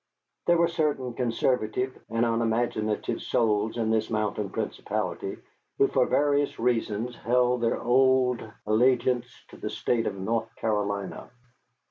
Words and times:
There 0.47 0.57
were 0.57 0.67
certain 0.67 1.13
conservative 1.13 1.95
and 2.09 2.25
unimaginative 2.25 3.21
souls 3.21 3.77
in 3.77 3.91
this 3.91 4.09
mountain 4.09 4.49
principality 4.49 5.37
who 5.77 5.89
for 5.89 6.07
various 6.07 6.57
reasons 6.57 7.15
held 7.17 7.61
their 7.61 7.79
old 7.79 8.41
allegiance 8.65 9.27
to 9.49 9.57
the 9.57 9.69
State 9.69 10.07
of 10.07 10.15
North 10.15 10.55
Carolina. 10.55 11.29